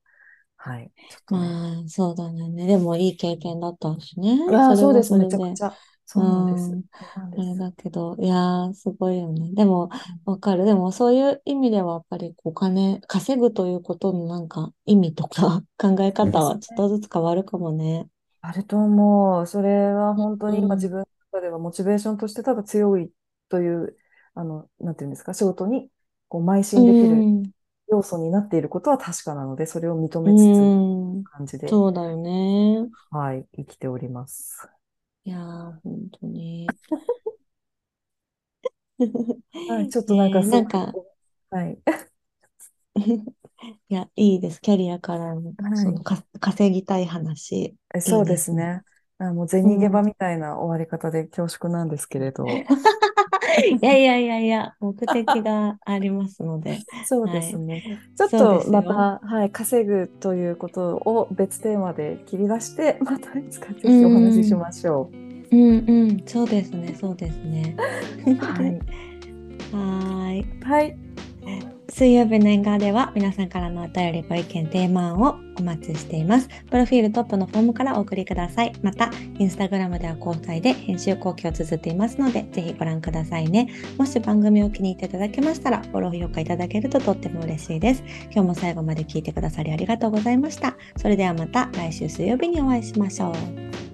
[0.56, 0.92] はい。
[1.28, 2.66] まあ、そうだね。
[2.66, 4.38] でもいい経験だったしね。
[4.48, 5.14] いやー、そうです。
[5.16, 5.26] め。
[5.26, 5.78] ちゃくちゃ。
[6.16, 6.78] うそうです。
[7.00, 7.44] うなんあれ。
[7.56, 9.52] だけど、いやー、すごいよね。
[9.54, 9.90] でも、
[10.24, 10.64] わかる。
[10.64, 18.08] でも、そういう意味では、やっぱり、お金、稼ぐということのなんか、意味とか、 考え方はちょっとずつ変わるかもね。
[18.40, 19.46] あると思う。
[19.46, 20.88] それは本当うに今自ん。
[20.88, 23.12] 分の中ではモチベーションとしてただ強い
[23.48, 23.96] という、
[24.34, 25.90] あの、なんていうんですか、仕事に
[26.28, 27.52] こう邁う進できるん。
[27.88, 30.76] 要素になっていることは確かなので、それを認うめつつ
[31.20, 31.24] ん。
[31.24, 32.90] 感じで、そうだよね。
[33.10, 34.68] はい、生きております。
[35.24, 36.78] いやー、本当に。
[39.66, 40.98] はい、ちょっとなんかねえ、すごい、なんか、
[41.50, 41.78] はい、
[43.88, 44.60] いや、いいです。
[44.60, 48.54] キャリアからの、はい、そのか、稼ぎたい話、そうでですね。
[48.54, 48.82] すね。
[49.18, 50.04] あもうう銭ゲバん。
[50.04, 52.64] みたいな終わり方で恐縮なんですけれど、
[53.80, 57.32] いやいやいやいや、目的がありますので、 そうはい。
[57.32, 57.84] ですね。
[58.16, 58.64] ちょっと。
[58.70, 65.10] また、はい、稼ぐということを別テーマで切り出して、 またいつかぜうひお話ししん、ましょ
[65.52, 67.80] うん、うん、そうですね、そうですね。
[68.26, 68.34] う。
[68.38, 68.82] はい。
[69.70, 70.48] はーい。
[70.62, 70.98] はい。
[71.96, 76.48] 水曜日の縁側では皆さんからのお便りご意見テーマ案をお待ちしています。
[76.68, 78.72] プロフィールトップのフォームからお送りください。
[78.82, 83.68] また、インスタグラムでは交代で編集後期を綴っていますので、ぜひご覧くださいね。
[83.96, 88.02] もし番組を気に入っていただけましたら、フォロー評価いただけるととっても嬉しいです。
[88.32, 90.76] 今日も最後まで聞いてくださりありがとうございました。
[90.96, 93.93] それではまた来週水曜日にお会いしましょう。